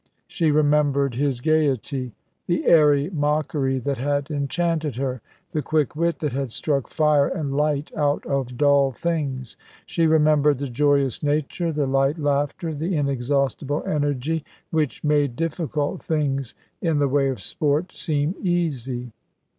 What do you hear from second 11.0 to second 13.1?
nature, the light laughter, the